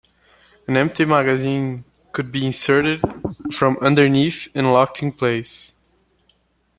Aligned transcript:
An 0.67 0.77
empty 0.77 1.05
magazine 1.05 1.83
could 2.11 2.31
be 2.31 2.43
inserted 2.43 3.01
from 3.53 3.77
underneath 3.81 4.47
and 4.55 4.73
locked 4.73 5.03
in 5.03 5.11
place. 5.11 5.73